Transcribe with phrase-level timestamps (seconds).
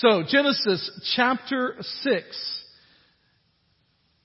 [0.00, 2.62] So, Genesis chapter 6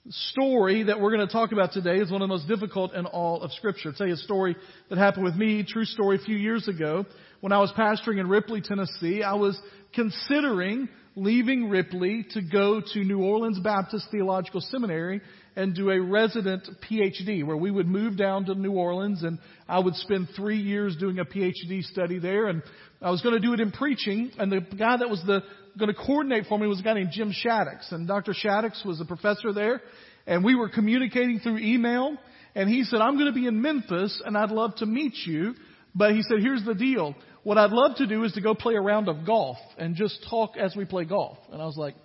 [0.10, 3.06] story that we're going to talk about today is one of the most difficult in
[3.06, 3.88] all of Scripture.
[3.88, 4.58] I'll tell you a story
[4.90, 7.06] that happened with me, true story, a few years ago.
[7.40, 9.58] When I was pastoring in Ripley, Tennessee, I was
[9.96, 15.22] considering leaving Ripley to go to New Orleans Baptist Theological Seminary
[15.56, 19.80] and do a resident PhD where we would move down to New Orleans and I
[19.80, 22.64] would spend three years doing a PhD study there and
[23.02, 25.42] I was going to do it in preaching and the guy that was the
[25.78, 28.34] going to coordinate for me was a guy named Jim Shaddix and Dr.
[28.34, 29.82] Shaddix was a professor there
[30.28, 32.18] and we were communicating through email
[32.56, 35.54] and he said, I'm going to be in Memphis and I'd love to meet you.
[35.96, 37.16] But he said, here's the deal.
[37.44, 40.26] What I'd love to do is to go play a round of golf and just
[40.30, 41.38] talk as we play golf.
[41.52, 41.96] And I was like,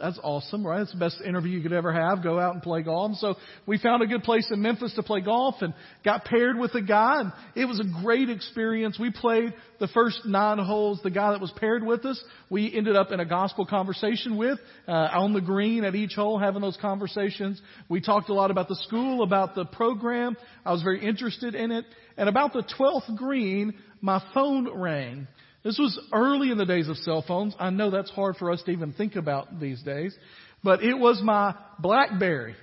[0.00, 0.80] that's awesome, right?
[0.80, 2.20] It's the best interview you could ever have.
[2.20, 3.10] Go out and play golf.
[3.10, 5.72] And so we found a good place in Memphis to play golf and
[6.04, 8.98] got paired with a guy and it was a great experience.
[8.98, 10.98] We played the first nine holes.
[11.04, 12.20] The guy that was paired with us,
[12.50, 14.58] we ended up in a gospel conversation with,
[14.88, 17.62] uh, on the green at each hole having those conversations.
[17.88, 20.36] We talked a lot about the school, about the program.
[20.66, 21.84] I was very interested in it.
[22.16, 25.28] And about the 12th green, my phone rang.
[25.64, 27.54] This was early in the days of cell phones.
[27.58, 30.14] I know that's hard for us to even think about these days,
[30.62, 32.54] but it was my Blackberry.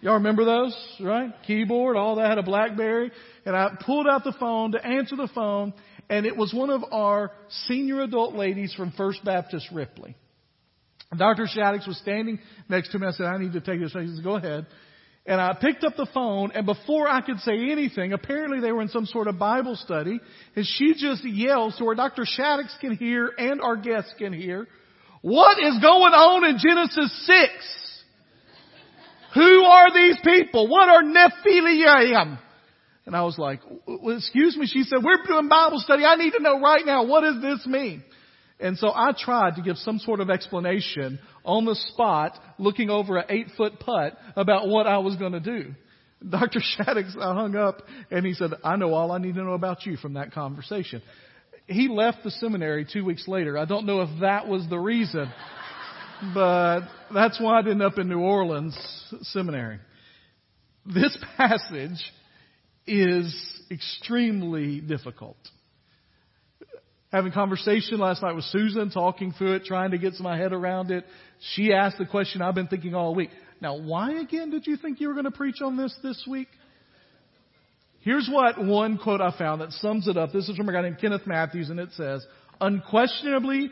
[0.00, 1.32] Y'all remember those, right?
[1.46, 3.10] Keyboard, all that had a Blackberry.
[3.46, 5.72] And I pulled out the phone to answer the phone,
[6.10, 7.32] and it was one of our
[7.66, 10.16] senior adult ladies from First Baptist Ripley.
[11.16, 11.46] Dr.
[11.46, 13.06] Shaddix was standing next to me.
[13.06, 13.92] I said, I need to take this.
[13.92, 14.66] He said, go ahead.
[15.28, 18.80] And I picked up the phone, and before I could say anything, apparently they were
[18.80, 20.20] in some sort of Bible study,
[20.56, 22.22] and she just yells to where Dr.
[22.22, 24.66] Shaddix can hear and our guests can hear,
[25.20, 27.52] what is going on in Genesis 6?
[29.34, 30.66] Who are these people?
[30.66, 32.38] What are Nephilim?
[33.04, 34.66] And I was like, excuse me.
[34.66, 36.04] She said, we're doing Bible study.
[36.04, 38.02] I need to know right now, what does this mean?
[38.60, 43.16] And so I tried to give some sort of explanation on the spot, looking over
[43.18, 45.74] an eight foot putt about what I was going to do.
[46.28, 46.60] Dr.
[46.60, 49.96] Shaddix hung up and he said, I know all I need to know about you
[49.96, 51.02] from that conversation.
[51.66, 53.56] He left the seminary two weeks later.
[53.56, 55.30] I don't know if that was the reason,
[56.34, 56.80] but
[57.14, 58.76] that's why I ended up in New Orleans
[59.22, 59.78] Seminary.
[60.84, 62.02] This passage
[62.86, 65.36] is extremely difficult
[67.12, 70.90] having conversation last night with Susan, talking through it, trying to get my head around
[70.90, 71.04] it.
[71.54, 73.30] She asked the question I've been thinking all week.
[73.60, 76.48] Now, why again did you think you were going to preach on this this week?
[78.00, 80.32] Here's what one quote I found that sums it up.
[80.32, 82.24] This is from a guy named Kenneth Mathews, and it says,
[82.60, 83.70] Unquestionably,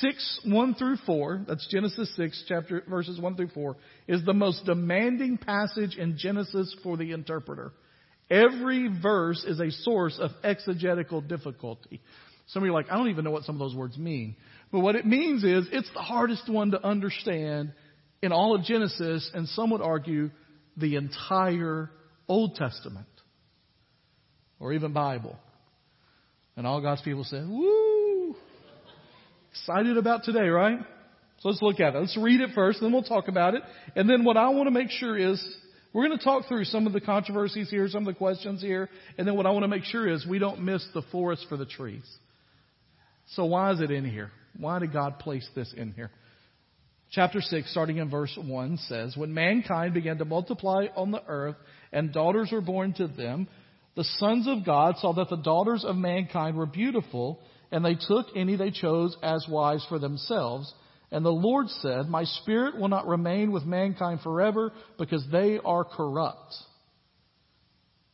[0.00, 3.76] 6, 1 through 4, that's Genesis 6, chapter, verses 1 through 4,
[4.08, 7.72] is the most demanding passage in Genesis for the interpreter.
[8.30, 12.00] Every verse is a source of exegetical difficulty.
[12.46, 14.36] Some of you are like, I don't even know what some of those words mean.
[14.70, 17.72] But what it means is it's the hardest one to understand
[18.22, 20.30] in all of Genesis, and some would argue
[20.76, 21.90] the entire
[22.28, 23.06] Old Testament
[24.60, 25.36] or even Bible.
[26.56, 28.34] And all God's people said, Woo!
[29.50, 30.78] Excited about today, right?
[31.40, 31.98] So let's look at it.
[31.98, 33.62] Let's read it first, then we'll talk about it.
[33.96, 35.44] And then what I want to make sure is
[35.92, 38.88] we're going to talk through some of the controversies here, some of the questions here,
[39.18, 41.56] and then what I want to make sure is we don't miss the forest for
[41.56, 42.04] the trees.
[43.34, 44.30] So why is it in here?
[44.58, 46.10] Why did God place this in here?
[47.10, 51.56] Chapter 6, starting in verse 1, says, When mankind began to multiply on the earth
[51.92, 53.48] and daughters were born to them,
[53.96, 58.26] the sons of God saw that the daughters of mankind were beautiful, and they took
[58.34, 60.72] any they chose as wives for themselves.
[61.10, 65.84] And the Lord said, My spirit will not remain with mankind forever, because they are
[65.84, 66.54] corrupt.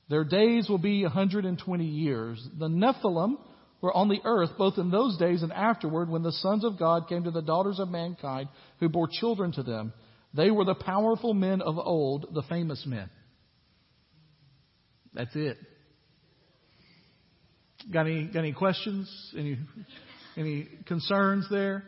[0.08, 2.44] Their days will be 120 years.
[2.58, 3.36] The Nephilim
[3.80, 7.08] were on the earth both in those days and afterward when the sons of God
[7.08, 8.48] came to the daughters of mankind
[8.80, 9.92] who bore children to them.
[10.34, 13.08] They were the powerful men of old, the famous men.
[15.14, 15.56] That's it.
[17.92, 19.10] Got any, got any questions?
[19.36, 19.58] Any,
[20.36, 21.84] any concerns there?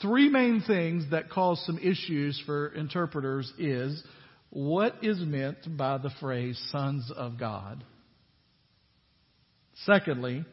[0.00, 4.02] Three main things that cause some issues for interpreters is
[4.50, 7.82] what is meant by the phrase sons of God?
[9.84, 10.44] Secondly,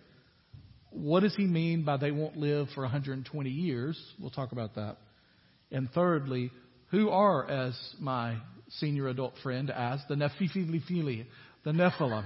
[0.91, 3.99] what does he mean by they won't live for 120 years?
[4.19, 4.97] We'll talk about that.
[5.71, 6.51] And thirdly,
[6.89, 8.37] who are, as my
[8.69, 11.25] senior adult friend asked, the Nephilifili,
[11.63, 12.25] the Nephilim?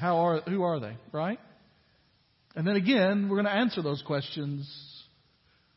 [0.00, 1.38] How are, who are they, right?
[2.56, 4.68] And then again, we're going to answer those questions.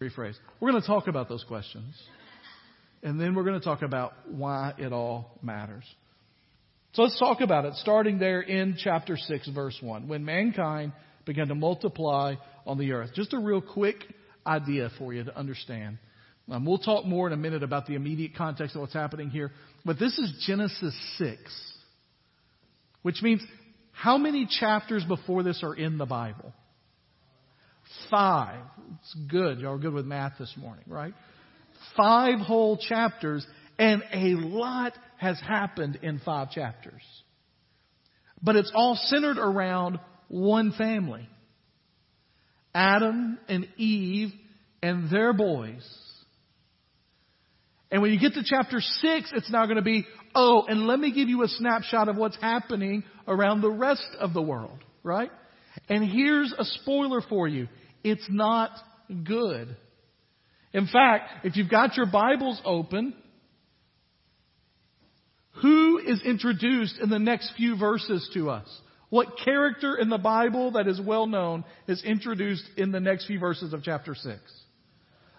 [0.02, 0.36] Rephrase.
[0.60, 1.96] We're going to talk about those questions.
[3.04, 5.84] And then we're going to talk about why it all matters.
[6.94, 10.08] So let's talk about it, starting there in chapter 6, verse 1.
[10.08, 10.94] When mankind
[11.26, 12.36] began to multiply
[12.66, 13.12] on the earth.
[13.14, 13.98] Just a real quick
[14.46, 15.98] idea for you to understand.
[16.50, 19.52] Um, we'll talk more in a minute about the immediate context of what's happening here,
[19.84, 21.40] but this is Genesis 6,
[23.02, 23.42] which means
[23.92, 26.54] how many chapters before this are in the Bible?
[28.12, 28.62] Five.
[29.00, 29.60] It's good.
[29.60, 31.14] Y'all are good with math this morning, right?
[31.96, 33.46] Five whole chapters,
[33.80, 37.02] and a lot has happened in five chapters.
[38.44, 41.28] But it's all centered around one family.
[42.74, 44.34] Adam and Eve
[44.82, 45.84] and their boys.
[47.92, 51.00] And when you get to chapter 6, it's now going to be, oh, and let
[51.00, 55.32] me give you a snapshot of what's happening around the rest of the world, right?
[55.88, 57.68] And here's a spoiler for you.
[58.04, 58.72] It's not
[59.24, 59.76] good.
[60.74, 63.14] In fact, if you've got your Bibles open,
[65.62, 68.68] who is introduced in the next few verses to us?
[69.16, 73.40] What character in the Bible that is well known is introduced in the next few
[73.40, 74.38] verses of chapter 6?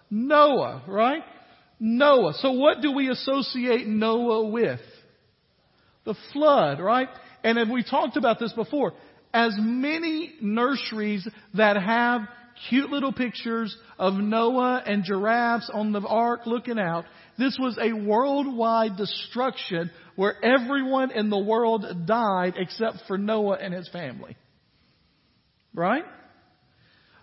[0.09, 1.21] Noah, right?
[1.79, 2.33] Noah.
[2.39, 4.79] So what do we associate Noah with?
[6.05, 7.07] The flood, right?
[7.43, 8.93] And have we talked about this before?
[9.31, 12.21] As many nurseries that have
[12.69, 17.05] cute little pictures of Noah and giraffes on the ark looking out,
[17.37, 23.73] this was a worldwide destruction where everyone in the world died except for Noah and
[23.73, 24.35] his family.
[25.73, 26.03] Right?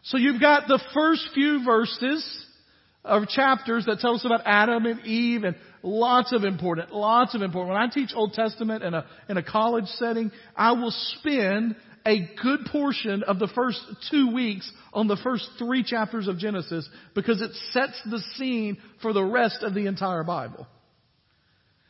[0.05, 2.47] So you've got the first few verses
[3.05, 7.43] of chapters that tell us about Adam and Eve and lots of important, lots of
[7.43, 7.75] important.
[7.75, 12.29] When I teach Old Testament in a, in a college setting, I will spend a
[12.43, 13.81] good portion of the first
[14.11, 19.13] two weeks on the first three chapters of Genesis because it sets the scene for
[19.13, 20.67] the rest of the entire Bible.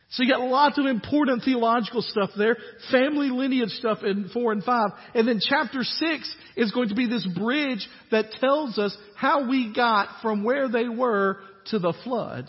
[0.09, 2.55] So you got lots of important theological stuff there,
[2.91, 4.91] family lineage stuff in four and five.
[5.13, 9.73] And then chapter six is going to be this bridge that tells us how we
[9.73, 11.39] got from where they were
[11.71, 12.47] to the flood.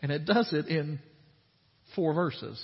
[0.00, 0.98] And it does it in
[1.94, 2.60] four verses.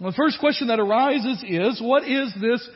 [0.00, 2.66] The first question that arises is, what is this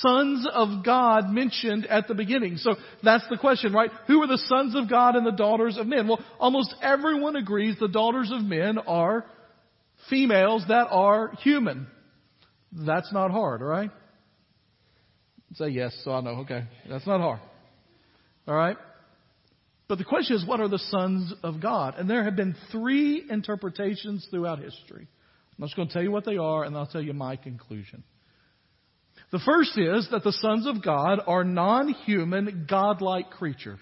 [0.00, 2.56] sons of God mentioned at the beginning.
[2.56, 3.90] So that's the question, right?
[4.06, 6.08] Who are the sons of God and the daughters of men?
[6.08, 9.26] Well, almost everyone agrees the daughters of men are
[10.08, 11.86] females that are human.
[12.72, 13.90] That's not hard, right?
[15.54, 16.40] Say yes, so I know.
[16.40, 16.64] Okay.
[16.88, 17.40] That's not hard.
[18.48, 18.76] All right?
[19.86, 21.94] But the question is, what are the sons of God?
[21.98, 25.08] And there have been three interpretations throughout history.
[25.58, 28.02] I'm just going to tell you what they are, and I'll tell you my conclusion.
[29.30, 33.78] The first is that the sons of God are non human, godlike creatures.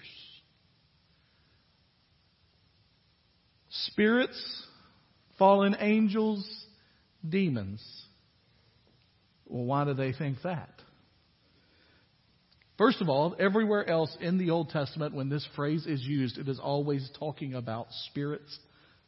[3.69, 4.65] Spirits,
[5.39, 6.47] fallen angels,
[7.27, 7.83] demons.
[9.45, 10.69] Well, why do they think that?
[12.77, 16.47] First of all, everywhere else in the Old Testament, when this phrase is used, it
[16.47, 18.57] is always talking about spirits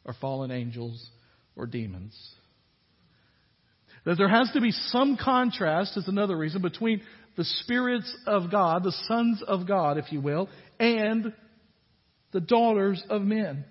[0.04, 1.10] or fallen angels
[1.56, 2.16] or demons.
[4.06, 7.02] That there has to be some contrast is another reason between
[7.36, 10.48] the spirits of God, the sons of God, if you will,
[10.78, 11.32] and
[12.32, 13.64] the daughters of men.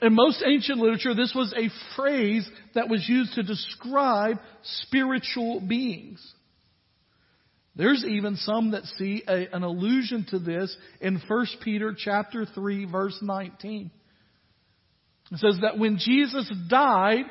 [0.00, 6.24] In most ancient literature, this was a phrase that was used to describe spiritual beings.
[7.74, 12.84] There's even some that see a, an allusion to this in 1 Peter chapter 3
[12.90, 13.90] verse 19.
[15.32, 17.24] It says that when Jesus died,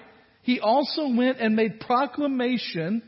[0.45, 3.01] he also went and made proclamation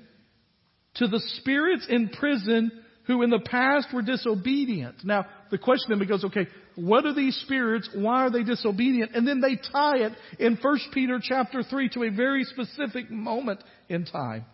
[0.96, 2.72] to the spirits in prison
[3.06, 5.06] who in the past were disobedient.
[5.06, 7.88] Now, the question then becomes, okay, what are these spirits?
[7.94, 9.12] Why are they disobedient?
[9.14, 13.64] And then they tie it in 1 Peter chapter 3 to a very specific moment
[13.88, 14.46] in time.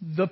[0.00, 0.28] The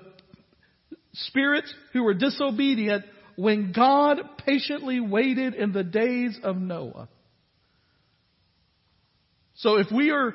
[1.15, 7.09] spirits who were disobedient when God patiently waited in the days of Noah.
[9.57, 10.33] So if we are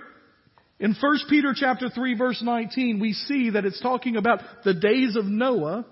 [0.84, 5.16] in 1 Peter chapter 3 verse 19, we see that it's talking about the days
[5.16, 5.86] of Noah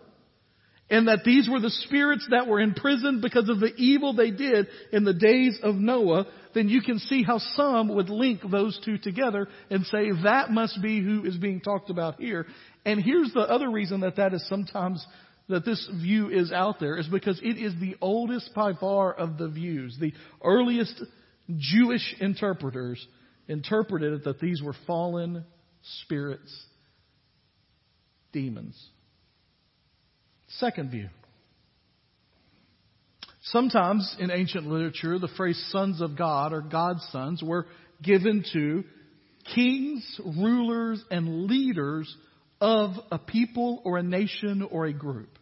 [0.90, 4.68] and that these were the spirits that were imprisoned because of the evil they did
[4.92, 8.98] in the days of Noah, then you can see how some would link those two
[8.98, 12.46] together and say that must be who is being talked about here.
[12.86, 15.08] And here's the other reason that that is sometimes
[15.48, 19.38] that this view is out there is because it is the oldest by far of
[19.38, 19.96] the views.
[20.02, 20.12] The
[20.44, 21.02] earliest
[21.58, 23.08] Jewish interpreters
[23.48, 25.46] interpreted it that these were fallen
[26.04, 26.66] spirits,
[28.32, 28.80] demons.
[30.60, 31.10] Second view.
[33.44, 37.66] Sometimes in ancient literature, the phrase sons of God or God's sons were
[38.02, 38.84] given to
[39.56, 42.14] kings, rulers, and leaders
[42.60, 45.40] of a people or a nation or a group.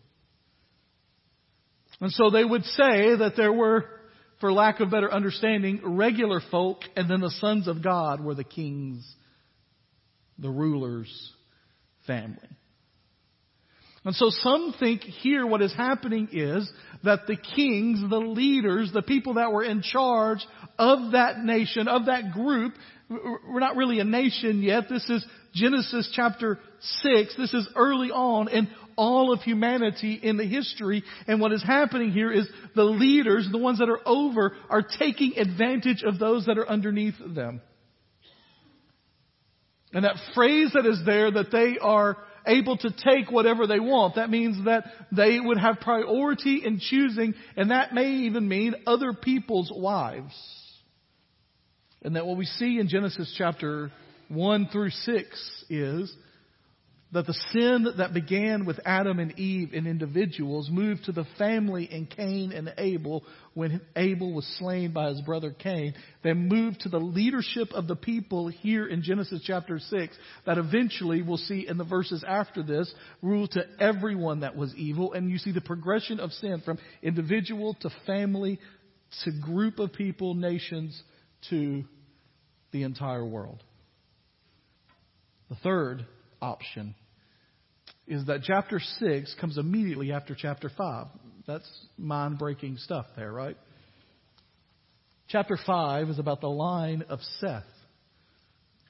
[2.00, 3.86] And so they would say that there were,
[4.40, 8.44] for lack of better understanding, regular folk, and then the sons of God were the
[8.44, 9.06] kings,
[10.38, 11.34] the rulers'
[12.08, 12.38] family.
[14.06, 16.72] And so some think here what is happening is
[17.04, 20.40] that the kings, the leaders, the people that were in charge
[20.78, 22.74] of that nation, of that group,
[23.10, 24.86] we're not really a nation yet.
[24.90, 26.60] This is Genesis chapter
[27.02, 27.36] 6.
[27.38, 31.04] This is early on in all of humanity in the history.
[31.26, 35.38] And what is happening here is the leaders, the ones that are over, are taking
[35.38, 37.62] advantage of those that are underneath them.
[39.94, 44.16] And that phrase that is there that they are able to take whatever they want.
[44.16, 44.84] That means that
[45.16, 50.36] they would have priority in choosing, and that may even mean other people's wives.
[52.02, 53.92] And that what we see in Genesis chapter
[54.28, 56.14] 1 through 6 is
[57.12, 61.86] that the sin that began with Adam and Eve in individuals moved to the family
[61.86, 63.24] in Cain and Abel
[63.56, 67.96] when Abel was slain by his brother Cain, then moved to the leadership of the
[67.96, 72.94] people here in Genesis chapter 6 that eventually we'll see in the verses after this
[73.24, 75.14] rule to everyone that was evil.
[75.14, 78.60] And you see the progression of sin from individual to family
[79.24, 81.02] to group of people, nations
[81.50, 81.84] to
[82.72, 83.64] the entire world.
[85.50, 86.06] The third
[86.42, 86.96] option
[88.08, 91.08] is that chapter 6 comes immediately after chapter 5.
[91.46, 93.58] That's mind breaking stuff there, right?
[95.30, 97.64] Chapter 5 is about the line of Seth.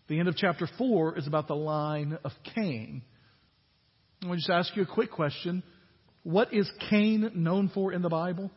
[0.07, 3.01] The end of chapter 4 is about the line of Cain.
[4.23, 5.63] I want to just ask you a quick question.
[6.23, 8.51] What is Cain known for in the Bible?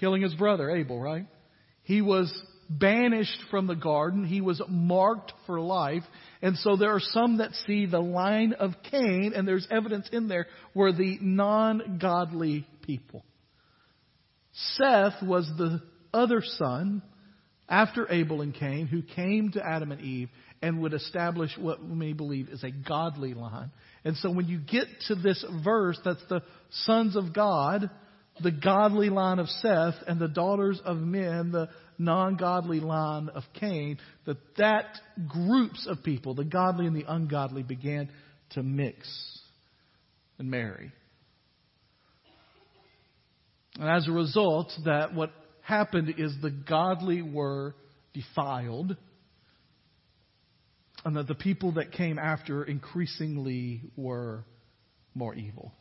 [0.00, 1.26] Killing his brother, Abel, right?
[1.82, 2.32] He was
[2.68, 4.24] banished from the garden.
[4.24, 6.02] He was marked for life.
[6.42, 10.28] And so there are some that see the line of Cain, and there's evidence in
[10.28, 13.24] there, were the non-godly people.
[14.52, 15.80] Seth was the
[16.12, 17.02] other son
[17.68, 20.30] after Abel and Cain who came to Adam and Eve
[20.62, 23.70] and would establish what we may believe is a godly line.
[24.04, 27.90] And so when you get to this verse, that's the sons of God,
[28.42, 31.68] the godly line of Seth, and the daughters of men, the
[31.98, 38.10] non-godly line of Cain, that that groups of people, the godly and the ungodly, began
[38.50, 39.08] to mix
[40.38, 40.92] and marry.
[43.78, 45.30] And as a result, that what
[45.62, 47.74] happened is the godly were
[48.14, 48.96] defiled,
[51.04, 54.44] and that the people that came after increasingly were
[55.14, 55.72] more evil.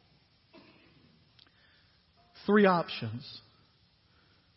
[2.45, 3.25] Three options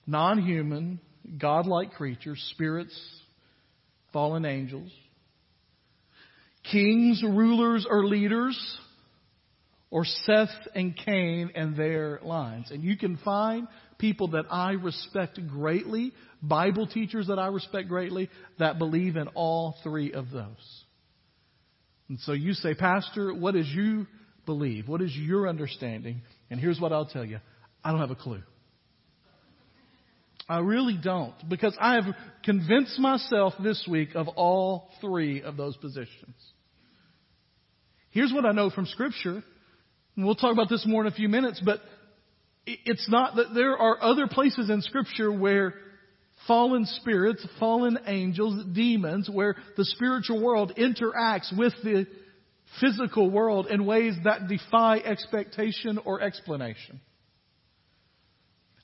[0.07, 1.01] non human,
[1.39, 2.99] godlike creatures, spirits,
[4.13, 4.91] fallen angels,
[6.71, 8.79] kings, rulers, or leaders,
[9.91, 12.71] or Seth and Cain and their lines.
[12.71, 13.67] And you can find
[13.99, 19.77] people that I respect greatly, Bible teachers that I respect greatly, that believe in all
[19.83, 20.85] three of those.
[22.09, 24.07] And so you say, Pastor, what does you
[24.47, 24.89] believe?
[24.89, 26.23] What is your understanding?
[26.51, 27.39] And here's what I'll tell you.
[27.85, 28.43] I don't have a clue.
[30.51, 31.35] I really don't.
[31.49, 32.13] Because I have
[32.45, 36.35] convinced myself this week of all three of those positions.
[38.11, 39.45] Here's what I know from Scripture.
[40.17, 41.79] And we'll talk about this more in a few minutes, but
[42.67, 45.75] it's not that there are other places in Scripture where
[46.49, 52.09] fallen spirits, fallen angels, demons, where the spiritual world interacts with the
[52.81, 57.01] physical world in ways that defy expectation or explanation.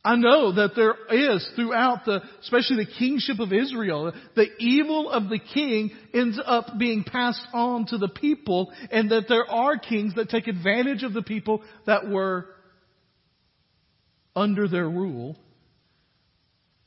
[0.06, 5.28] I know that there is throughout the, especially the kingship of Israel, the evil of
[5.28, 10.14] the king ends up being passed on to the people and that there are kings
[10.14, 12.46] that take advantage of the people that were
[14.36, 15.36] under their rule.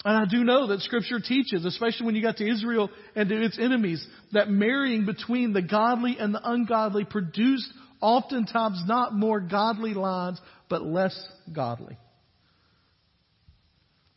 [0.05, 3.43] And I do know that scripture teaches, especially when you got to Israel and to
[3.43, 7.67] its enemies, that marrying between the godly and the ungodly produced
[7.99, 11.21] oftentimes not more godly lines, but less
[11.53, 11.97] godly.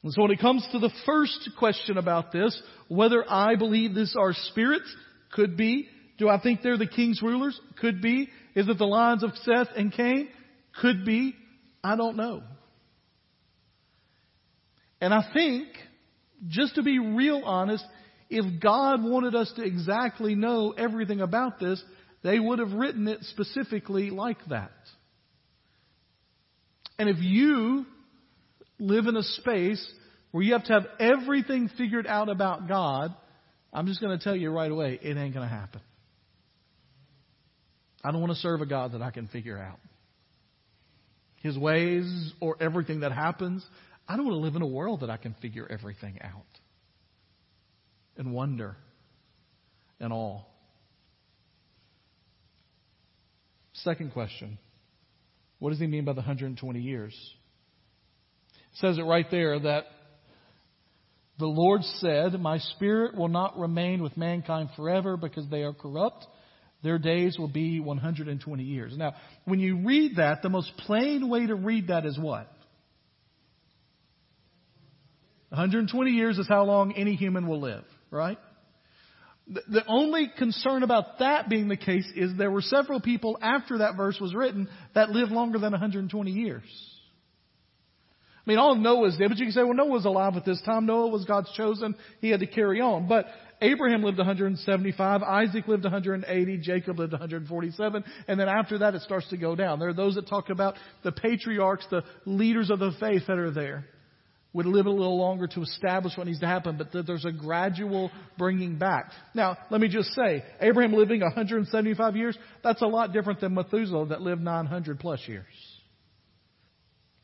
[0.02, 4.16] And so when it comes to the first question about this, whether I believe these
[4.18, 4.92] are spirits,
[5.32, 5.88] could be.
[6.18, 7.58] Do I think they're the king's rulers?
[7.80, 8.28] Could be.
[8.54, 10.28] Is it the lines of Seth and Cain?
[10.80, 11.34] Could be.
[11.82, 12.42] I don't know.
[15.00, 15.68] And I think,
[16.48, 17.84] just to be real honest,
[18.30, 21.82] if God wanted us to exactly know everything about this,
[22.22, 24.70] they would have written it specifically like that.
[26.98, 27.84] And if you
[28.82, 29.84] live in a space
[30.32, 33.14] where you have to have everything figured out about God,
[33.72, 35.80] I'm just going to tell you right away, it ain't going to happen.
[38.04, 39.78] I don't want to serve a God that I can figure out.
[41.36, 43.64] His ways or everything that happens.
[44.08, 46.42] I don't want to live in a world that I can figure everything out
[48.16, 48.76] and wonder
[50.00, 50.48] and all.
[53.74, 54.58] Second question.
[55.58, 57.14] What does he mean by the 120 years?
[58.74, 59.84] Says it right there that
[61.38, 66.26] the Lord said, My spirit will not remain with mankind forever because they are corrupt.
[66.82, 68.96] Their days will be 120 years.
[68.96, 69.14] Now,
[69.44, 72.48] when you read that, the most plain way to read that is what?
[75.50, 78.38] 120 years is how long any human will live, right?
[79.46, 83.96] The only concern about that being the case is there were several people after that
[83.96, 86.62] verse was written that lived longer than 120 years.
[88.44, 90.60] I mean, all Noah's did, but you can say, well, Noah was alive at this
[90.62, 90.86] time.
[90.86, 91.94] Noah was God's chosen.
[92.20, 93.06] He had to carry on.
[93.06, 93.26] But
[93.60, 99.28] Abraham lived 175, Isaac lived 180, Jacob lived 147, and then after that it starts
[99.30, 99.78] to go down.
[99.78, 103.52] There are those that talk about the patriarchs, the leaders of the faith that are
[103.52, 103.84] there
[104.52, 108.10] would live a little longer to establish what needs to happen, but there's a gradual
[108.36, 109.12] bringing back.
[109.32, 114.08] Now, let me just say, Abraham living 175 years, that's a lot different than Methuselah
[114.08, 115.46] that lived 900 plus years.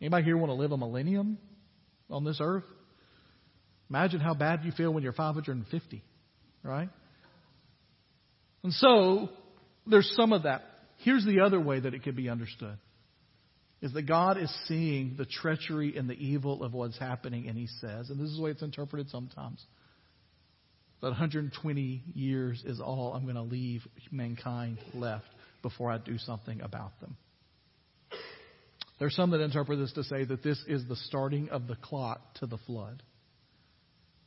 [0.01, 1.39] Anybody here want to live a millennium
[2.11, 2.65] on this earth?
[3.91, 6.03] Imagine how bad you feel when you're 550,
[6.63, 6.89] right?
[8.63, 9.31] And so,
[9.87, 10.63] there's some of that.
[10.99, 12.79] Here's the other way that it could be understood
[13.81, 17.69] is that God is seeing the treachery and the evil of what's happening, and He
[17.81, 19.65] says, and this is the way it's interpreted sometimes,
[21.01, 25.27] that 120 years is all I'm going to leave mankind left
[25.63, 27.17] before I do something about them.
[28.99, 32.21] There's some that interpret this to say that this is the starting of the clock
[32.35, 33.03] to the flood.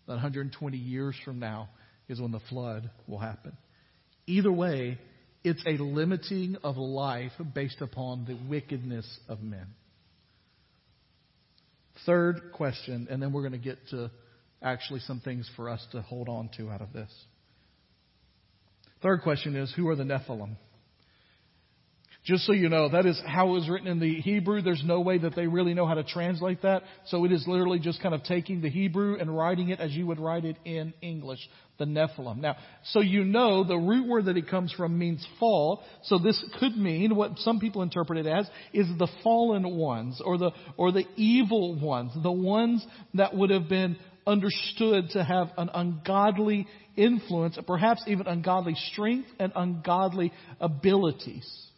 [0.08, 1.70] That 120 years from now
[2.08, 3.58] is when the flood will happen.
[4.28, 4.98] Either way,
[5.44, 9.68] it's a limiting of life based upon the wickedness of men.
[12.06, 14.10] Third question, and then we're going to get to
[14.62, 17.12] actually some things for us to hold on to out of this.
[19.02, 20.56] Third question is who are the Nephilim?
[22.24, 24.62] Just so you know, that is how it was written in the Hebrew.
[24.62, 26.84] There's no way that they really know how to translate that.
[27.08, 30.06] So it is literally just kind of taking the Hebrew and writing it as you
[30.06, 31.40] would write it in English,
[31.80, 32.38] the Nephilim.
[32.38, 32.58] Now,
[32.92, 35.84] so you know the root word that it comes from means fall.
[36.04, 40.38] So this could mean what some people interpret it as is the fallen ones or
[40.38, 45.72] the, or the evil ones, the ones that would have been understood to have an
[45.74, 51.71] ungodly influence, perhaps even ungodly strength and ungodly abilities.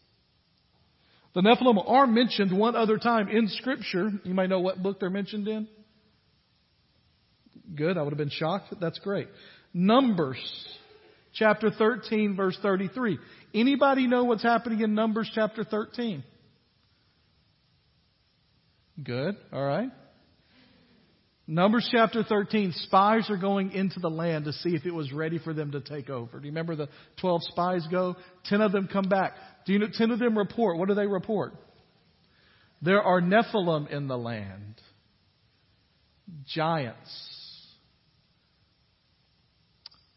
[1.33, 4.11] The Nephilim are mentioned one other time in Scripture.
[4.23, 5.67] You might know what book they're mentioned in.
[7.75, 7.97] Good.
[7.97, 8.73] I would have been shocked.
[8.79, 9.27] That's great.
[9.73, 10.37] Numbers,
[11.33, 13.17] chapter 13, verse 33.
[13.55, 16.23] Anybody know what's happening in Numbers chapter 13?
[19.03, 19.35] Good.
[19.51, 19.89] All right.
[21.45, 25.39] Numbers chapter 13, spies are going into the land to see if it was ready
[25.39, 26.39] for them to take over.
[26.39, 26.87] Do you remember the
[27.19, 28.15] 12 spies go?
[28.45, 29.33] 10 of them come back.
[29.65, 30.77] Do you know, 10 of them report.
[30.77, 31.53] What do they report?
[32.81, 34.81] There are Nephilim in the land.
[36.47, 37.29] Giants.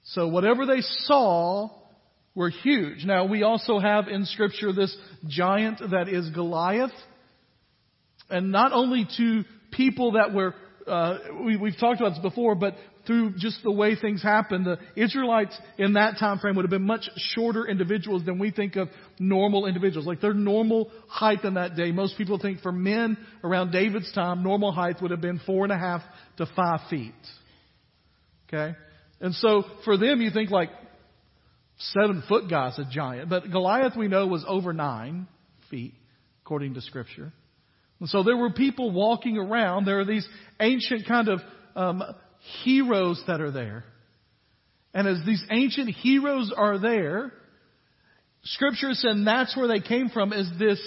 [0.04, 1.70] So whatever they saw
[2.34, 3.04] were huge.
[3.04, 6.92] Now we also have in scripture this giant that is Goliath.
[8.28, 10.54] And not only to people that were
[10.86, 12.76] uh, we, we've talked about this before, but
[13.06, 16.86] through just the way things happened, the Israelites in that time frame would have been
[16.86, 18.88] much shorter individuals than we think of
[19.18, 20.06] normal individuals.
[20.06, 24.42] Like their normal height in that day, most people think for men around David's time,
[24.42, 26.02] normal height would have been four and a half
[26.38, 27.14] to five feet.
[28.48, 28.76] Okay?
[29.20, 30.70] And so for them, you think like
[31.78, 33.28] seven foot guy's a giant.
[33.28, 35.26] But Goliath we know was over nine
[35.70, 35.94] feet,
[36.44, 37.32] according to scripture.
[38.00, 39.86] And so there were people walking around.
[39.86, 40.26] There are these
[40.60, 41.40] ancient kind of
[41.74, 42.02] um,
[42.64, 43.84] heroes that are there.
[44.94, 47.32] And as these ancient heroes are there,
[48.44, 50.80] Scripture said that's where they came from is this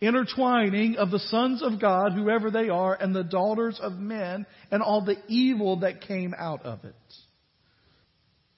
[0.00, 4.82] intertwining of the sons of God, whoever they are, and the daughters of men, and
[4.82, 6.94] all the evil that came out of it.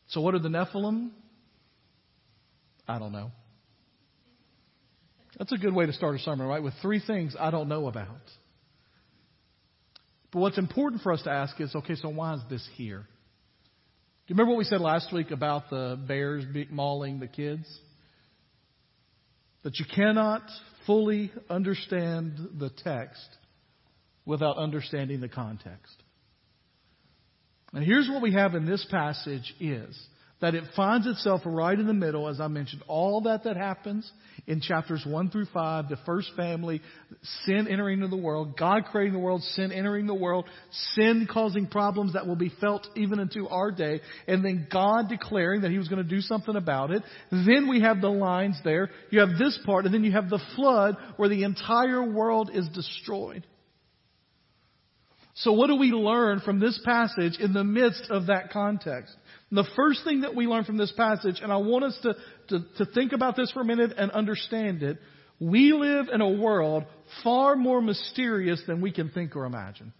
[0.08, 1.10] So what are the Nephilim?
[2.88, 3.30] I don't know.
[5.38, 6.62] That's a good way to start a sermon, right?
[6.62, 8.20] With three things I don't know about.
[10.32, 13.00] But what's important for us to ask is, okay, so why is this here?
[13.00, 17.66] Do you remember what we said last week about the bears mauling the kids?
[19.64, 20.42] That you cannot
[20.86, 23.28] fully understand the text
[24.24, 25.96] without understanding the context.
[27.72, 30.00] And here's what we have in this passage is
[30.40, 34.10] that it finds itself right in the middle, as I mentioned, all that that happens
[34.46, 36.80] in chapters 1 through 5, the first family,
[37.44, 40.46] sin entering into the world, God creating the world, sin entering the world,
[40.94, 45.60] sin causing problems that will be felt even into our day, and then God declaring
[45.62, 47.02] that He was going to do something about it.
[47.30, 48.90] Then we have the lines there.
[49.10, 52.66] You have this part, and then you have the flood where the entire world is
[52.68, 53.46] destroyed.
[55.34, 59.14] So what do we learn from this passage in the midst of that context?
[59.52, 62.14] The first thing that we learn from this passage, and I want us to,
[62.48, 64.98] to, to, think about this for a minute and understand it,
[65.40, 66.84] we live in a world
[67.24, 69.92] far more mysterious than we can think or imagine.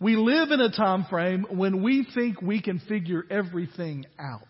[0.00, 4.42] We live in a time frame when we think we can figure everything out.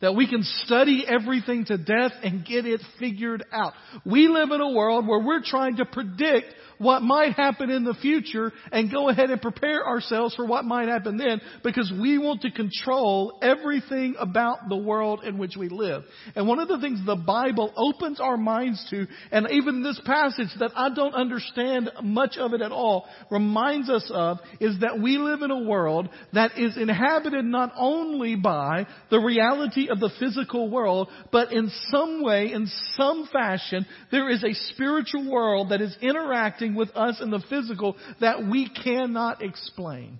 [0.00, 3.72] That we can study everything to death and get it figured out.
[4.04, 7.94] We live in a world where we're trying to predict what might happen in the
[7.94, 12.42] future and go ahead and prepare ourselves for what might happen then because we want
[12.42, 16.02] to control everything about the world in which we live.
[16.34, 20.48] And one of the things the Bible opens our minds to, and even this passage
[20.58, 25.18] that I don't understand much of it at all, reminds us of, is that we
[25.18, 30.70] live in a world that is inhabited not only by the reality of the physical
[30.70, 35.96] world, but in some way, in some fashion, there is a spiritual world that is
[36.00, 40.18] interacting interacting with us in the physical that we cannot explain.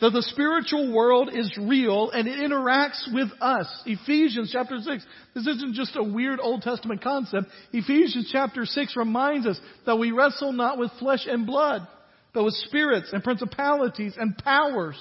[0.00, 3.66] That the spiritual world is real and it interacts with us.
[3.84, 5.04] Ephesians chapter 6.
[5.34, 7.48] This isn't just a weird Old Testament concept.
[7.72, 11.86] Ephesians chapter 6 reminds us that we wrestle not with flesh and blood,
[12.32, 14.96] but with spirits and principalities and powers.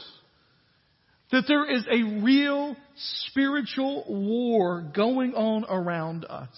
[1.32, 2.76] That there is a real
[3.30, 6.50] spiritual war going on around us.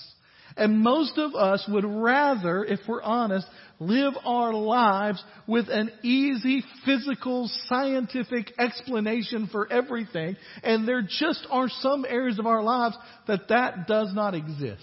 [0.57, 3.47] And most of us would rather, if we're honest,
[3.79, 10.37] live our lives with an easy physical scientific explanation for everything.
[10.63, 14.81] And there just are some areas of our lives that that does not exist.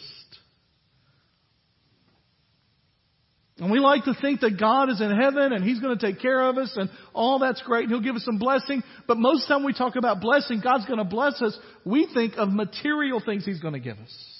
[3.58, 6.20] And we like to think that God is in heaven and He's going to take
[6.20, 8.84] care of us and all that's great and He'll give us some blessing.
[9.08, 12.08] But most of the time we talk about blessing, God's going to bless us, we
[12.14, 14.37] think of material things He's going to give us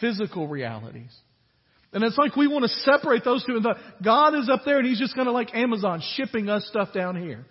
[0.00, 1.14] physical realities.
[1.92, 3.56] And it's like we want to separate those two.
[3.56, 3.66] And
[4.04, 7.16] God is up there and He's just kind of like Amazon shipping us stuff down
[7.16, 7.46] here.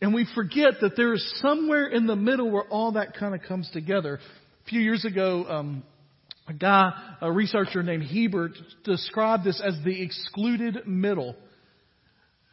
[0.00, 3.42] And we forget that there is somewhere in the middle where all that kind of
[3.42, 4.20] comes together.
[4.66, 5.82] A few years ago, um,
[6.46, 8.52] a guy, a researcher named Hiebert,
[8.84, 11.34] described this as the excluded middle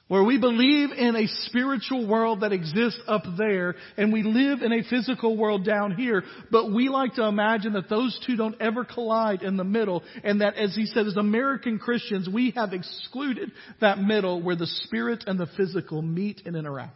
[0.09, 4.73] where we believe in a spiritual world that exists up there and we live in
[4.73, 8.83] a physical world down here, but we like to imagine that those two don't ever
[8.83, 13.51] collide in the middle and that as he said, as American Christians, we have excluded
[13.79, 16.93] that middle where the spirit and the physical meet and interact.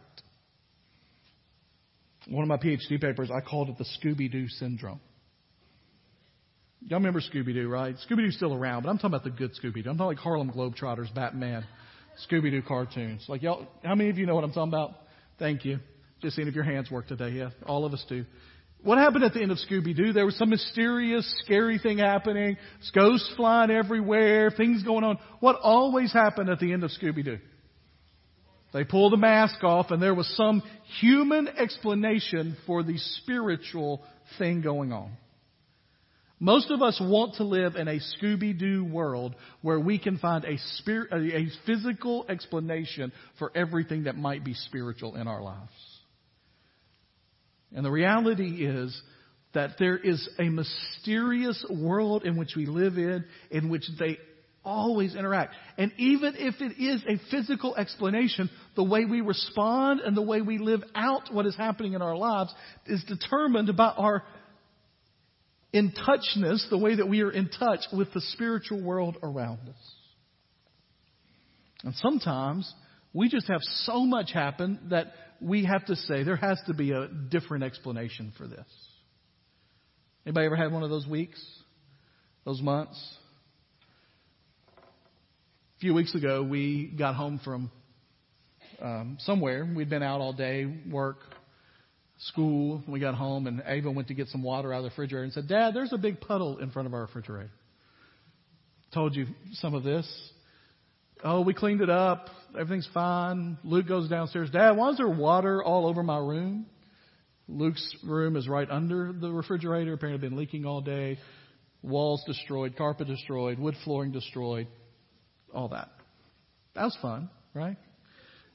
[2.28, 5.00] One of my PhD papers, I called it the Scooby-Doo syndrome.
[6.86, 7.96] Y'all remember Scooby-Doo, right?
[8.08, 9.88] Scooby-Doo's still around, but I'm talking about the good Scooby-Doo.
[9.88, 11.66] I'm not like Harlem Globetrotters, Batman.
[12.26, 13.24] Scooby Doo cartoons.
[13.28, 14.94] Like y'all, how many of you know what I'm talking about?
[15.38, 15.78] Thank you.
[16.20, 17.30] Just seeing if your hands work today.
[17.30, 18.24] Yeah, all of us do.
[18.82, 20.12] What happened at the end of Scooby Doo?
[20.12, 22.56] There was some mysterious, scary thing happening.
[22.94, 24.50] Ghosts flying everywhere.
[24.50, 25.18] Things going on.
[25.40, 27.38] What always happened at the end of Scooby Doo?
[28.72, 30.62] They pulled the mask off and there was some
[31.00, 34.02] human explanation for the spiritual
[34.38, 35.12] thing going on.
[36.40, 40.56] Most of us want to live in a Scooby-Doo world where we can find a,
[40.76, 45.72] spirit, a physical explanation for everything that might be spiritual in our lives.
[47.74, 49.00] And the reality is
[49.52, 54.18] that there is a mysterious world in which we live in, in which they
[54.64, 55.54] always interact.
[55.76, 60.42] And even if it is a physical explanation, the way we respond and the way
[60.42, 62.54] we live out what is happening in our lives
[62.86, 64.22] is determined by our
[65.72, 69.94] in touchness, the way that we are in touch with the spiritual world around us.
[71.84, 72.72] And sometimes
[73.12, 76.92] we just have so much happen that we have to say there has to be
[76.92, 78.66] a different explanation for this.
[80.26, 81.40] Anybody ever had one of those weeks?
[82.44, 82.98] Those months?
[84.78, 87.70] A few weeks ago, we got home from
[88.82, 89.70] um, somewhere.
[89.76, 91.18] We'd been out all day, work,
[92.18, 92.82] school.
[92.86, 95.32] We got home, and Ava went to get some water out of the refrigerator and
[95.32, 97.50] said, Dad, there's a big puddle in front of our refrigerator.
[98.92, 100.06] Told you some of this.
[101.22, 102.28] Oh, we cleaned it up.
[102.58, 103.58] Everything's fine.
[103.64, 104.50] Luke goes downstairs.
[104.50, 106.66] Dad, why is there water all over my room?
[107.48, 109.92] Luke's room is right under the refrigerator.
[109.94, 111.18] Apparently, been leaking all day.
[111.82, 114.66] Walls destroyed, carpet destroyed, wood flooring destroyed,
[115.54, 115.88] all that.
[116.74, 117.30] That was fun.
[117.54, 117.76] right?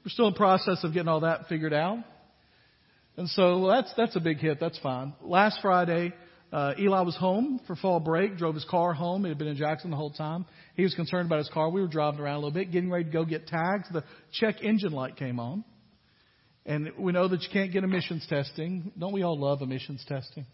[0.03, 1.99] We're still in process of getting all that figured out.
[3.15, 4.59] And so that's, that's a big hit.
[4.59, 5.13] That's fine.
[5.21, 6.13] Last Friday,
[6.51, 9.23] uh, Eli was home for fall break, drove his car home.
[9.23, 10.45] He had been in Jackson the whole time.
[10.75, 11.69] He was concerned about his car.
[11.69, 13.87] We were driving around a little bit, getting ready to go get tags.
[13.91, 15.63] The check engine light came on.
[16.65, 18.91] And we know that you can't get emissions testing.
[18.97, 20.45] Don't we all love emissions testing?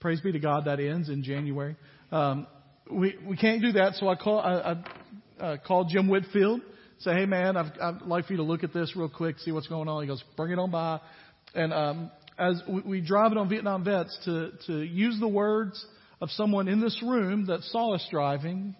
[0.00, 1.76] Praise be to God that ends in January.
[2.10, 2.46] Um,
[2.90, 4.76] we, we can't do that, so I, call, I,
[5.40, 6.60] I uh, called Jim Whitfield.
[6.98, 9.52] Say, hey man, I've, I'd like for you to look at this real quick, see
[9.52, 10.02] what's going on.
[10.02, 11.00] He goes, bring it on by.
[11.54, 15.84] And um, as we, we drive it on Vietnam Vets to, to use the words
[16.20, 18.74] of someone in this room that saw us driving,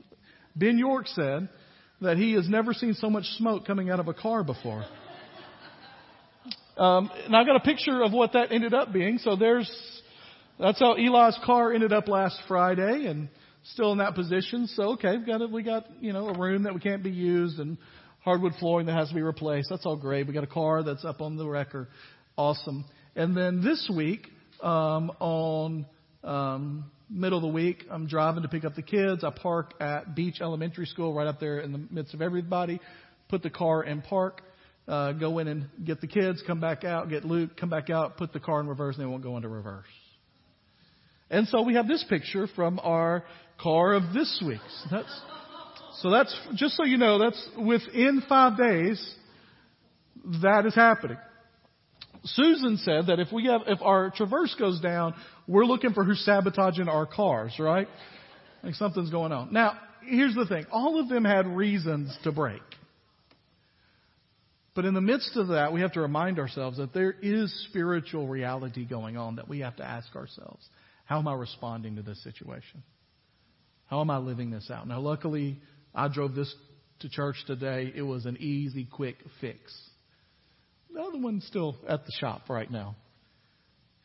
[0.57, 1.49] Ben York said
[2.01, 4.85] that he has never seen so much smoke coming out of a car before.
[6.77, 9.19] Um, and I've got a picture of what that ended up being.
[9.19, 9.71] So there's,
[10.59, 13.29] that's how Eli's car ended up last Friday and
[13.65, 14.67] still in that position.
[14.69, 17.11] So okay, we've got a, we got, you know, a room that we can't be
[17.11, 17.77] used and
[18.21, 19.69] hardwood flooring that has to be replaced.
[19.69, 20.27] That's all great.
[20.27, 21.89] We got a car that's up on the wrecker.
[22.37, 22.85] Awesome.
[23.15, 24.27] And then this week,
[24.63, 25.87] um, on
[26.25, 29.23] um, middle of the week, I'm driving to pick up the kids.
[29.23, 32.81] I park at Beach Elementary School right up there in the midst of everybody.
[33.29, 34.43] Put the car in park.
[34.89, 38.17] Uh, go in and get the kids, come back out, get Luke, come back out,
[38.17, 39.87] put the car in reverse, and they won't go into reverse.
[41.31, 43.25] And so we have this picture from our
[43.61, 44.61] car of this week.
[44.83, 45.21] So that's,
[46.01, 49.15] so that's just so you know, that's within five days
[50.43, 51.17] that is happening.
[52.25, 55.15] Susan said that if we have, if our traverse goes down,
[55.49, 57.89] we're looking for who's sabotaging our cars, right?
[58.63, 59.53] Like something's going on.
[59.53, 60.67] Now, here's the thing.
[60.71, 62.63] All of them had reasons to break.
[64.75, 68.27] But in the midst of that, we have to remind ourselves that there is spiritual
[68.27, 70.67] reality going on that we have to ask ourselves.
[71.05, 72.83] How am I responding to this situation?
[73.87, 74.89] How am I living this out?
[74.89, 75.61] Now, luckily,
[75.95, 76.55] I drove this
[77.01, 77.93] to church today.
[77.95, 79.75] It was an easy, quick fix.
[80.93, 82.97] The other one's still at the shop right now.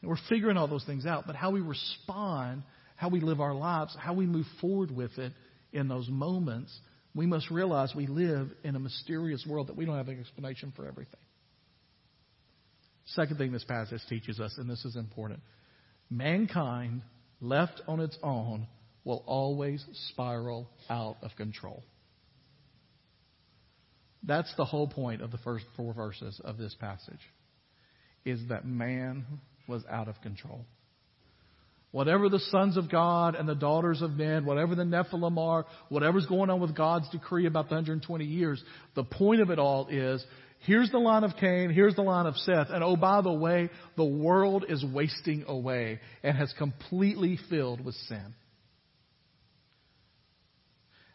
[0.01, 1.25] And we're figuring all those things out.
[1.27, 2.63] But how we respond,
[2.95, 5.33] how we live our lives, how we move forward with it
[5.73, 6.77] in those moments,
[7.13, 10.71] we must realize we live in a mysterious world that we don't have an explanation
[10.75, 11.19] for everything.
[13.07, 15.39] Second thing this passage teaches us, and this is important
[16.09, 17.01] mankind
[17.41, 18.67] left on its own
[19.03, 21.83] will always spiral out of control.
[24.23, 27.19] That's the whole point of the first four verses of this passage.
[28.25, 29.25] Is that man
[29.67, 30.65] was out of control.
[31.91, 36.25] Whatever the sons of God and the daughters of men, whatever the Nephilim are, whatever's
[36.25, 38.61] going on with God's decree about the 120 years,
[38.95, 40.23] the point of it all is
[40.59, 43.69] here's the line of Cain, here's the line of Seth, and oh, by the way,
[43.95, 48.35] the world is wasting away and has completely filled with sin.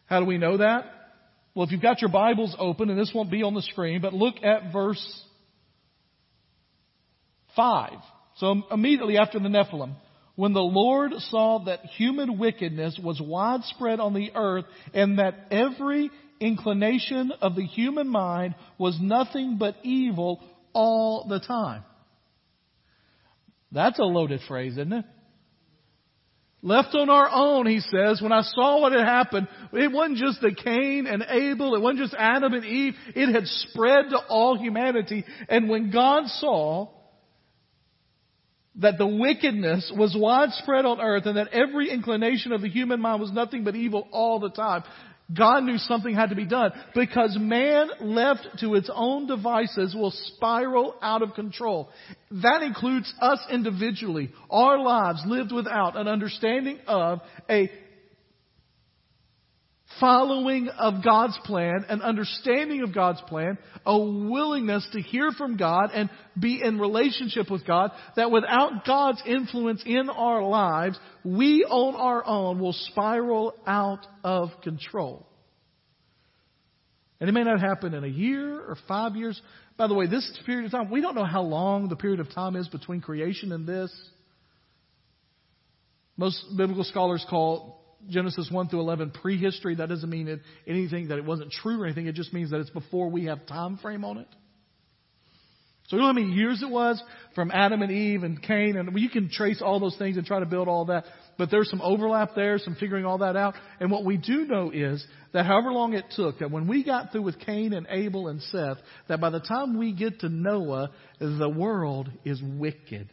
[0.05, 0.85] How do we know that?
[1.55, 4.13] Well, if you've got your Bibles open, and this won't be on the screen, but
[4.13, 5.23] look at verse
[7.55, 7.91] 5.
[8.37, 9.93] So immediately after the Nephilim,
[10.35, 16.09] when the Lord saw that human wickedness was widespread on the earth and that every
[16.39, 20.41] inclination of the human mind was nothing but evil
[20.73, 21.83] all the time.
[23.71, 25.05] That's a loaded phrase, isn't it?
[26.65, 30.39] Left on our own, he says, when I saw what had happened, it wasn't just
[30.39, 34.57] the Cain and Abel, it wasn't just Adam and Eve, it had spread to all
[34.57, 35.25] humanity.
[35.49, 36.87] And when God saw
[38.75, 43.19] that the wickedness was widespread on earth and that every inclination of the human mind
[43.19, 44.83] was nothing but evil all the time,
[45.31, 50.11] God knew something had to be done because man left to its own devices will
[50.11, 51.89] spiral out of control.
[52.29, 54.31] That includes us individually.
[54.49, 57.71] Our lives lived without an understanding of a
[60.03, 65.91] following of God's plan, an understanding of God's plan, a willingness to hear from God
[65.93, 71.95] and be in relationship with God, that without God's influence in our lives, we on
[71.95, 75.25] our own will spiral out of control.
[77.21, 79.41] And it may not happen in a year or five years.
[79.77, 82.29] By the way, this period of time, we don't know how long the period of
[82.33, 83.89] time is between creation and this.
[86.17, 89.75] Most biblical scholars call Genesis 1 through 11 prehistory.
[89.75, 92.07] That doesn't mean it, anything that it wasn't true or anything.
[92.07, 94.27] It just means that it's before we have time frame on it.
[95.87, 97.01] So you know how many years it was
[97.35, 100.39] from Adam and Eve and Cain, and you can trace all those things and try
[100.39, 101.03] to build all that.
[101.37, 103.55] But there's some overlap there, some figuring all that out.
[103.79, 107.11] And what we do know is that however long it took, that when we got
[107.11, 108.77] through with Cain and Abel and Seth,
[109.09, 113.09] that by the time we get to Noah, the world is wicked.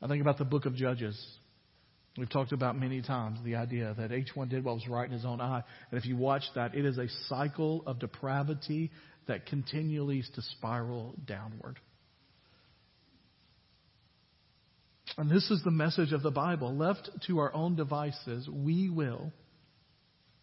[0.00, 1.20] I think about the book of Judges.
[2.16, 5.12] We've talked about many times the idea that each one did what was right in
[5.12, 5.62] his own eye.
[5.90, 8.92] And if you watch that, it is a cycle of depravity
[9.26, 11.80] that continually is to spiral downward.
[15.16, 16.76] And this is the message of the Bible.
[16.76, 19.32] Left to our own devices, we will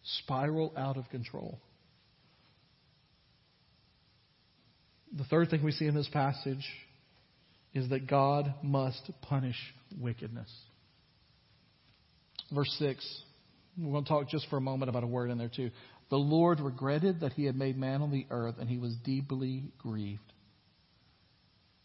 [0.02, 1.58] spiral out of control.
[5.16, 6.66] The third thing we see in this passage
[7.74, 9.56] is that God must punish
[9.98, 10.50] wickedness.
[12.54, 13.22] Verse 6.
[13.78, 15.70] We're going to talk just for a moment about a word in there too.
[16.10, 19.72] The Lord regretted that he had made man on the earth, and he was deeply
[19.78, 20.20] grieved.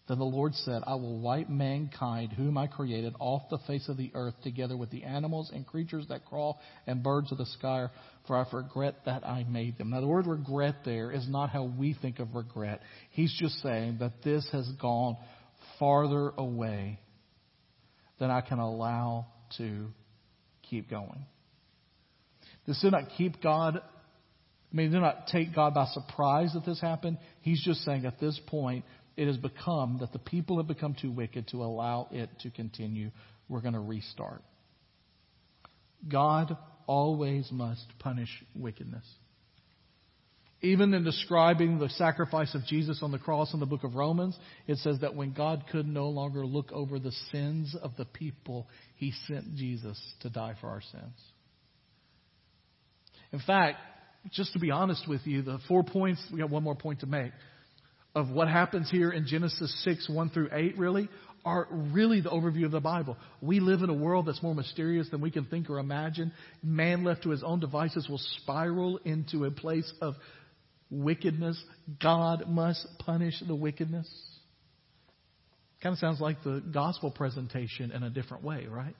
[0.10, 3.98] Then the Lord said, I will wipe mankind, whom I created, off the face of
[3.98, 7.88] the earth, together with the animals and creatures that crawl and birds of the sky,
[8.26, 9.90] for I regret that I made them.
[9.90, 12.82] Now, the word regret there is not how we think of regret.
[13.12, 15.18] He's just saying that this has gone
[15.78, 17.00] farther away
[18.20, 19.28] than I can allow
[19.58, 19.88] to
[20.70, 21.26] keep going.
[22.66, 26.82] This did not keep God, I mean, did not take God by surprise that this
[26.82, 27.18] happened.
[27.42, 28.84] He's just saying at this point,
[29.16, 33.12] it has become that the people have become too wicked to allow it to continue.
[33.50, 34.44] We're going to restart.
[36.08, 39.06] God always must punish wickedness.
[40.62, 44.36] Even in describing the sacrifice of Jesus on the cross in the book of Romans,
[44.66, 48.68] it says that when God could no longer look over the sins of the people,
[48.96, 51.14] he sent Jesus to die for our sins.
[53.32, 53.78] In fact,
[54.32, 57.06] just to be honest with you, the four points, we got one more point to
[57.06, 57.32] make,
[58.16, 61.08] of what happens here in Genesis 6, 1 through 8, really,
[61.46, 63.16] are really the overview of the Bible.
[63.42, 66.34] We live in a world that's more mysterious than we can think or imagine.
[66.64, 70.16] Man left to his own devices will spiral into a place of
[70.90, 71.62] wickedness.
[72.02, 74.10] God must punish the wickedness.
[75.82, 78.96] Kind of sounds like the gospel presentation in a different way, right?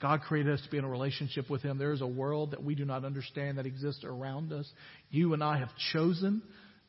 [0.00, 1.76] God created us to be in a relationship with Him.
[1.76, 4.70] There is a world that we do not understand that exists around us.
[5.10, 6.42] You and I have chosen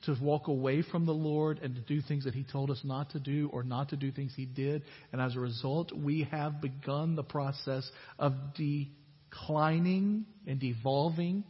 [0.03, 3.11] to walk away from the Lord and to do things that He told us not
[3.11, 4.83] to do or not to do things He did.
[5.11, 11.43] And as a result, we have begun the process of declining and devolving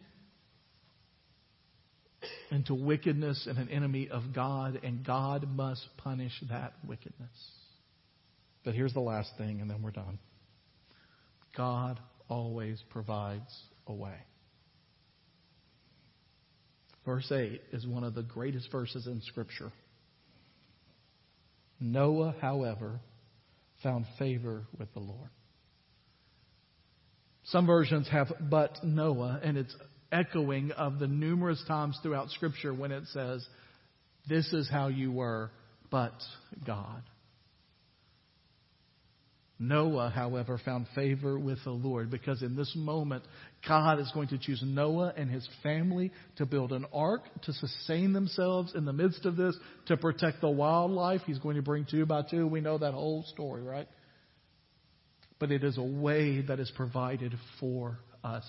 [2.52, 7.30] into wickedness and an enemy of God, and God must punish that wickedness.
[8.64, 10.20] But here's the last thing, and then we're done.
[11.56, 13.52] God always provides
[13.88, 14.16] a way.
[17.06, 19.72] Verse 8 is one of the greatest verses in Scripture.
[21.80, 23.00] Noah, however,
[23.82, 25.30] found favor with the Lord.
[27.46, 29.76] Some versions have but Noah, and it's
[30.12, 33.46] echoing of the numerous times throughout Scripture when it says,
[34.28, 35.52] This is how you were,
[35.90, 36.14] but
[36.66, 37.04] God.
[39.64, 43.24] Noah, however, found favor with the Lord because in this moment,
[43.68, 48.12] God is going to choose Noah and his family to build an ark to sustain
[48.12, 51.22] themselves in the midst of this, to protect the wildlife.
[51.28, 52.48] He's going to bring two by two.
[52.48, 53.88] We know that whole story, right?
[55.38, 58.46] But it is a way that is provided for us,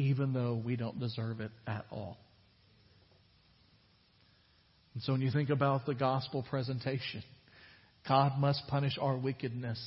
[0.00, 2.16] even though we don't deserve it at all.
[4.94, 7.22] And so when you think about the gospel presentation,
[8.08, 9.78] God must punish our wickedness,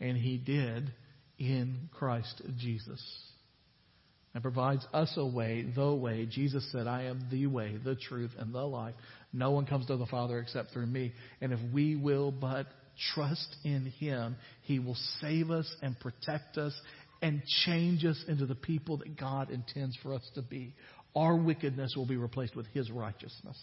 [0.00, 0.90] and He did
[1.38, 3.02] in Christ Jesus.
[4.32, 6.26] And provides us a way, the way.
[6.30, 8.94] Jesus said, I am the way, the truth, and the life.
[9.32, 11.12] No one comes to the Father except through me.
[11.40, 12.66] And if we will but
[13.14, 16.72] trust in Him, He will save us and protect us
[17.22, 20.74] and change us into the people that God intends for us to be.
[21.14, 23.58] Our wickedness will be replaced with His righteousness.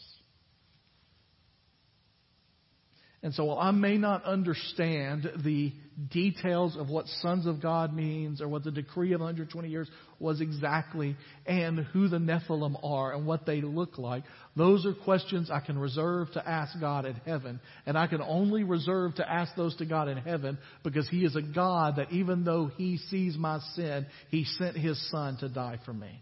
[3.23, 5.73] And so while I may not understand the
[6.09, 10.39] details of what sons of God means or what the decree of 120 years was
[10.39, 11.15] exactly
[11.47, 14.23] and who the Nephilim are and what they look like,
[14.55, 17.59] those are questions I can reserve to ask God in heaven.
[17.87, 21.35] And I can only reserve to ask those to God in heaven because He is
[21.35, 25.79] a God that even though He sees my sin, He sent His Son to die
[25.83, 26.21] for me.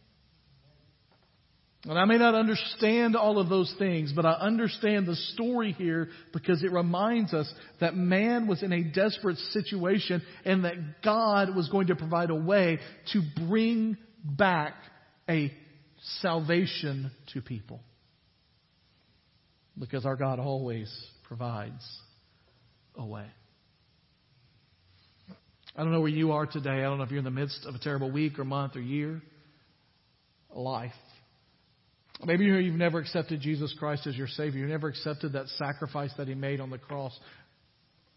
[1.88, 6.10] And I may not understand all of those things, but I understand the story here
[6.34, 11.70] because it reminds us that man was in a desperate situation and that God was
[11.70, 12.80] going to provide a way
[13.14, 14.74] to bring back
[15.30, 15.54] a
[16.22, 17.82] salvation to people.
[19.78, 20.92] Because our God always
[21.28, 21.86] provides
[22.96, 23.28] a way.
[25.76, 26.70] I don't know where you are today.
[26.70, 28.82] I don't know if you're in the midst of a terrible week or month or
[28.82, 29.22] year,
[30.50, 30.94] life.
[32.24, 34.62] Maybe you've never accepted Jesus Christ as your Savior.
[34.62, 37.18] You never accepted that sacrifice that He made on the cross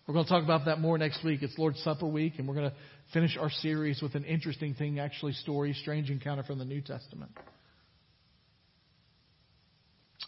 [0.08, 1.42] We're going to talk about that more next week.
[1.42, 2.76] It's Lord's Supper week, and we're going to
[3.12, 7.30] finish our series with an interesting thing, actually, story, strange encounter from the New Testament.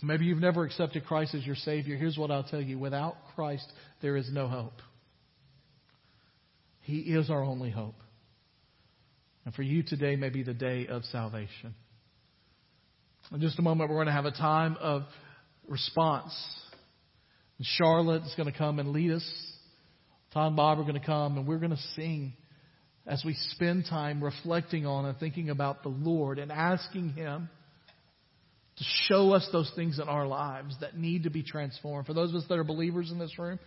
[0.02, 1.96] Maybe you've never accepted Christ as your Savior.
[1.96, 3.66] Here's what I'll tell you without Christ,
[4.02, 4.82] there is no hope.
[6.82, 7.96] He is our only hope.
[9.46, 11.74] And for you today may be the day of salvation.
[13.32, 15.02] In just a moment, we're going to have a time of
[15.68, 16.34] response.
[17.58, 19.52] And Charlotte is going to come and lead us.
[20.34, 22.32] Tom and Bob are going to come, and we're going to sing
[23.06, 27.48] as we spend time reflecting on and thinking about the Lord and asking Him
[28.76, 32.06] to show us those things in our lives that need to be transformed.
[32.06, 33.60] For those of us that are believers in this room,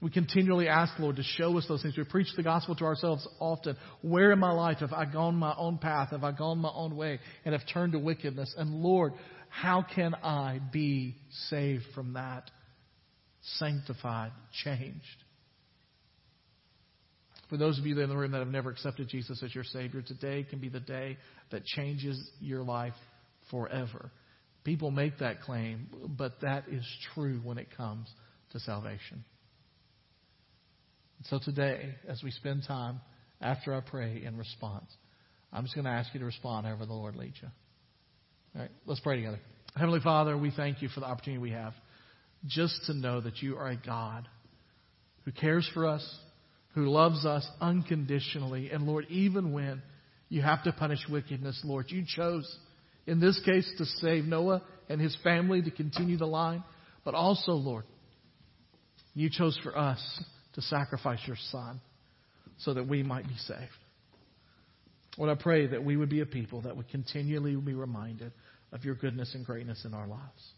[0.00, 1.96] we continually ask, the Lord, to show us those things.
[1.96, 3.76] We preach the gospel to ourselves often.
[4.00, 6.10] Where in my life have I gone my own path?
[6.12, 8.54] Have I gone my own way and have turned to wickedness?
[8.56, 9.12] And Lord,
[9.50, 11.16] how can I be
[11.48, 12.50] saved from that?
[13.42, 14.32] Sanctified,
[14.64, 15.04] changed.
[17.50, 20.00] For those of you in the room that have never accepted Jesus as your Savior,
[20.00, 21.18] today can be the day
[21.50, 22.94] that changes your life
[23.50, 24.10] forever.
[24.64, 28.08] People make that claim, but that is true when it comes
[28.52, 29.24] to salvation.
[31.24, 33.00] So today, as we spend time
[33.40, 34.90] after I pray in response,
[35.52, 37.48] I'm just going to ask you to respond however the Lord leads you.
[38.54, 39.38] All right, let's pray together.
[39.76, 41.74] Heavenly Father, we thank you for the opportunity we have
[42.46, 44.26] just to know that you are a God
[45.24, 46.18] who cares for us,
[46.74, 48.70] who loves us unconditionally.
[48.70, 49.82] And Lord, even when
[50.30, 52.50] you have to punish wickedness, Lord, you chose
[53.06, 56.64] in this case to save Noah and his family to continue the line,
[57.04, 57.84] but also, Lord,
[59.14, 60.00] you chose for us
[60.60, 61.80] to sacrifice your son
[62.58, 63.60] so that we might be saved.
[65.16, 68.32] Lord, I pray that we would be a people that would continually be reminded
[68.72, 70.52] of your goodness and greatness in our lives.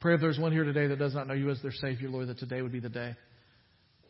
[0.00, 2.28] Pray if there's one here today that does not know you as their Savior, Lord,
[2.28, 3.14] that today would be the day.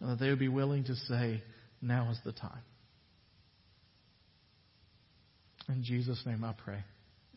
[0.00, 1.42] And that they would be willing to say,
[1.80, 2.62] now is the time.
[5.68, 6.84] In Jesus' name I pray.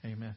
[0.03, 0.35] Amen.